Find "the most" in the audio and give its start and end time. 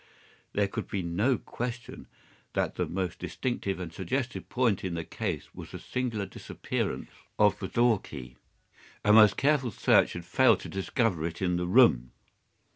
2.73-3.19